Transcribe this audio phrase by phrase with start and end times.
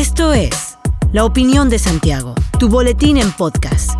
[0.00, 0.78] Esto es
[1.12, 3.90] La Opinión de Santiago, tu boletín en podcast,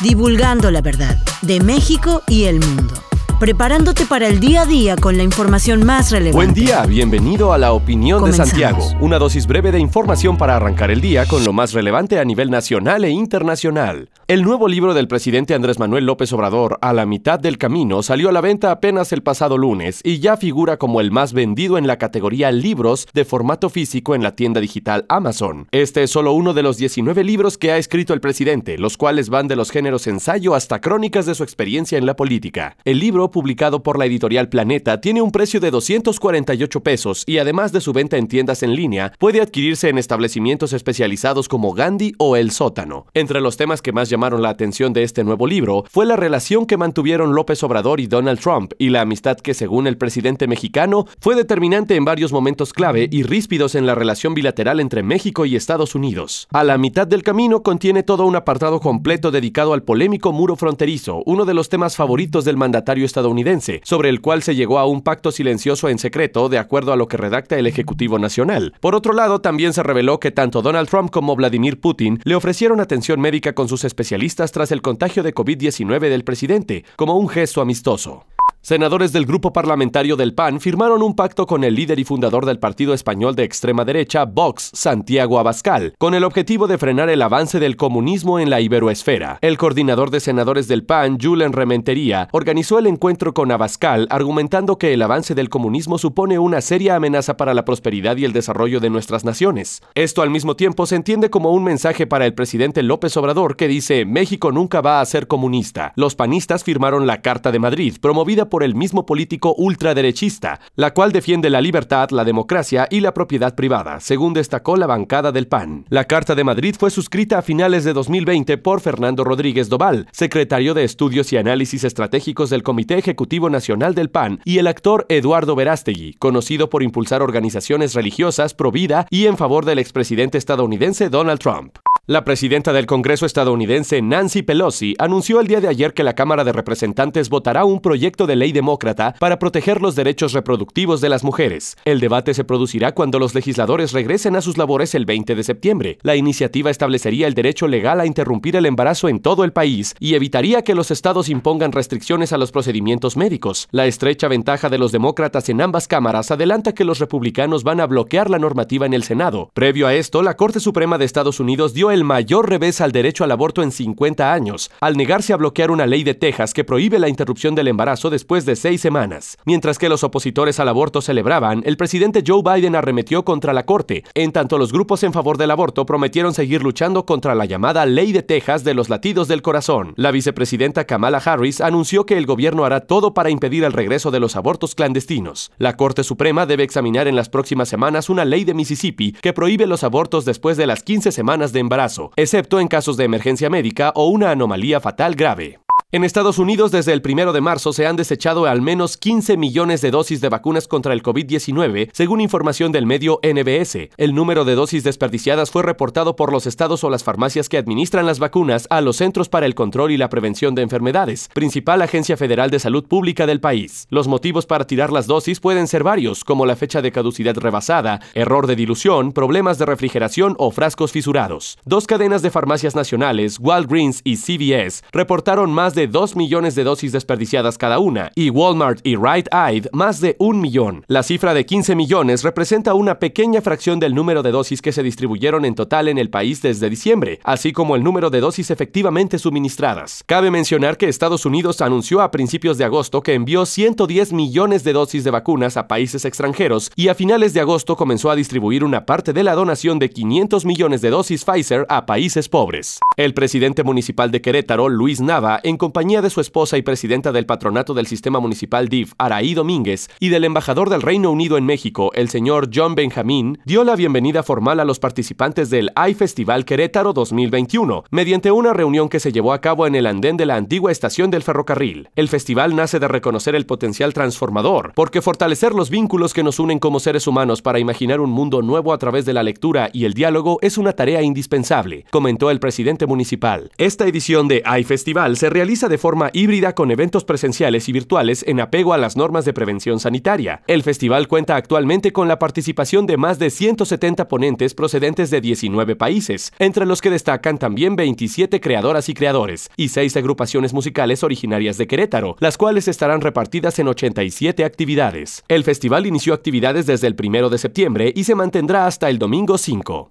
[0.00, 3.05] divulgando la verdad de México y el mundo
[3.38, 6.36] preparándote para el día a día con la información más relevante.
[6.36, 10.90] Buen día, bienvenido a la opinión de Santiago, una dosis breve de información para arrancar
[10.90, 14.08] el día con lo más relevante a nivel nacional e internacional.
[14.26, 18.30] El nuevo libro del presidente Andrés Manuel López Obrador, A la mitad del camino, salió
[18.30, 21.86] a la venta apenas el pasado lunes y ya figura como el más vendido en
[21.86, 25.68] la categoría libros de formato físico en la tienda digital Amazon.
[25.72, 29.28] Este es solo uno de los 19 libros que ha escrito el presidente, los cuales
[29.28, 32.76] van de los géneros ensayo hasta crónicas de su experiencia en la política.
[32.84, 37.72] El libro publicado por la editorial Planeta tiene un precio de 248 pesos y además
[37.72, 42.36] de su venta en tiendas en línea, puede adquirirse en establecimientos especializados como Gandhi o
[42.36, 43.06] El Sótano.
[43.14, 46.66] Entre los temas que más llamaron la atención de este nuevo libro fue la relación
[46.66, 51.06] que mantuvieron López Obrador y Donald Trump y la amistad que según el presidente mexicano
[51.20, 55.56] fue determinante en varios momentos clave y ríspidos en la relación bilateral entre México y
[55.56, 56.48] Estados Unidos.
[56.52, 61.22] A la mitad del camino contiene todo un apartado completo dedicado al polémico muro fronterizo,
[61.26, 64.86] uno de los temas favoritos del mandatario estadounidense estadounidense, sobre el cual se llegó a
[64.86, 68.74] un pacto silencioso en secreto de acuerdo a lo que redacta el Ejecutivo Nacional.
[68.80, 72.80] Por otro lado, también se reveló que tanto Donald Trump como Vladimir Putin le ofrecieron
[72.80, 77.62] atención médica con sus especialistas tras el contagio de COVID-19 del presidente, como un gesto
[77.62, 78.26] amistoso.
[78.66, 82.58] Senadores del grupo parlamentario del PAN firmaron un pacto con el líder y fundador del
[82.58, 87.60] partido español de extrema derecha, Vox, Santiago Abascal, con el objetivo de frenar el avance
[87.60, 89.38] del comunismo en la iberoesfera.
[89.40, 94.92] El coordinador de senadores del PAN, Julen Rementería, organizó el encuentro con Abascal argumentando que
[94.92, 98.90] el avance del comunismo supone una seria amenaza para la prosperidad y el desarrollo de
[98.90, 99.80] nuestras naciones.
[99.94, 103.68] Esto al mismo tiempo se entiende como un mensaje para el presidente López Obrador que
[103.68, 105.92] dice México nunca va a ser comunista.
[105.94, 110.94] Los panistas firmaron la Carta de Madrid, promovida por por el mismo político ultraderechista, la
[110.94, 115.46] cual defiende la libertad, la democracia y la propiedad privada, según destacó la bancada del
[115.46, 115.84] PAN.
[115.90, 120.72] La Carta de Madrid fue suscrita a finales de 2020 por Fernando Rodríguez Doval, secretario
[120.72, 125.54] de Estudios y Análisis Estratégicos del Comité Ejecutivo Nacional del PAN, y el actor Eduardo
[125.54, 131.40] Verástegui, conocido por impulsar organizaciones religiosas pro vida y en favor del expresidente estadounidense Donald
[131.40, 131.76] Trump.
[132.08, 136.44] La presidenta del Congreso estadounidense, Nancy Pelosi, anunció el día de ayer que la Cámara
[136.44, 141.24] de Representantes votará un proyecto de ley demócrata para proteger los derechos reproductivos de las
[141.24, 141.76] mujeres.
[141.84, 145.98] El debate se producirá cuando los legisladores regresen a sus labores el 20 de septiembre.
[146.02, 150.14] La iniciativa establecería el derecho legal a interrumpir el embarazo en todo el país y
[150.14, 153.66] evitaría que los estados impongan restricciones a los procedimientos médicos.
[153.72, 157.86] La estrecha ventaja de los demócratas en ambas cámaras adelanta que los republicanos van a
[157.88, 159.50] bloquear la normativa en el Senado.
[159.54, 163.24] Previo a esto, la Corte Suprema de Estados Unidos dio el mayor revés al derecho
[163.24, 166.98] al aborto en 50 años, al negarse a bloquear una ley de Texas que prohíbe
[166.98, 169.38] la interrupción del embarazo después de seis semanas.
[169.44, 174.04] Mientras que los opositores al aborto celebraban, el presidente Joe Biden arremetió contra la Corte,
[174.14, 178.12] en tanto los grupos en favor del aborto prometieron seguir luchando contra la llamada Ley
[178.12, 179.94] de Texas de los latidos del corazón.
[179.96, 184.20] La vicepresidenta Kamala Harris anunció que el gobierno hará todo para impedir el regreso de
[184.20, 185.50] los abortos clandestinos.
[185.58, 189.66] La Corte Suprema debe examinar en las próximas semanas una ley de Mississippi que prohíbe
[189.66, 191.85] los abortos después de las 15 semanas de embarazo
[192.16, 195.65] excepto en casos de emergencia médica o una anomalía fatal grave.
[195.92, 199.80] En Estados Unidos, desde el primero de marzo, se han desechado al menos 15 millones
[199.82, 203.90] de dosis de vacunas contra el COVID-19, según información del medio NBS.
[203.96, 208.04] El número de dosis desperdiciadas fue reportado por los estados o las farmacias que administran
[208.04, 212.16] las vacunas a los Centros para el Control y la Prevención de Enfermedades, principal agencia
[212.16, 213.86] federal de salud pública del país.
[213.88, 218.00] Los motivos para tirar las dosis pueden ser varios, como la fecha de caducidad rebasada,
[218.12, 221.58] error de dilución, problemas de refrigeración o frascos fisurados.
[221.64, 226.90] Dos cadenas de farmacias nacionales, Walgreens y CVS, reportaron más de 2 millones de dosis
[226.90, 230.84] desperdiciadas cada una, y Walmart y Rite Aid más de un millón.
[230.88, 234.82] La cifra de 15 millones representa una pequeña fracción del número de dosis que se
[234.82, 239.20] distribuyeron en total en el país desde diciembre, así como el número de dosis efectivamente
[239.20, 240.02] suministradas.
[240.06, 244.72] Cabe mencionar que Estados Unidos anunció a principios de agosto que envió 110 millones de
[244.72, 248.86] dosis de vacunas a países extranjeros y a finales de agosto comenzó a distribuir una
[248.86, 252.80] parte de la donación de 500 millones de dosis Pfizer a países pobres.
[252.96, 257.26] El presidente municipal de Querétaro, Luis Nava, en compañía de su esposa y presidenta del
[257.26, 261.90] patronato del sistema municipal DIF, Araí Domínguez, y del embajador del Reino Unido en México,
[261.94, 267.82] el señor John Benjamín, dio la bienvenida formal a los participantes del iFestival Querétaro 2021,
[267.90, 271.10] mediante una reunión que se llevó a cabo en el andén de la antigua estación
[271.10, 271.88] del ferrocarril.
[271.96, 276.60] El festival nace de reconocer el potencial transformador, porque fortalecer los vínculos que nos unen
[276.60, 279.94] como seres humanos para imaginar un mundo nuevo a través de la lectura y el
[279.94, 283.50] diálogo es una tarea indispensable, comentó el presidente municipal.
[283.58, 288.40] Esta edición de iFestival se realiza de forma híbrida con eventos presenciales y virtuales en
[288.40, 290.42] apego a las normas de prevención sanitaria.
[290.46, 295.74] El festival cuenta actualmente con la participación de más de 170 ponentes procedentes de 19
[295.74, 301.56] países, entre los que destacan también 27 creadoras y creadores y 6 agrupaciones musicales originarias
[301.56, 305.24] de Querétaro, las cuales estarán repartidas en 87 actividades.
[305.28, 309.38] El festival inició actividades desde el 1 de septiembre y se mantendrá hasta el domingo
[309.38, 309.90] 5.